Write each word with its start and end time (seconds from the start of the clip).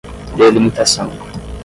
delimitação 0.35 1.11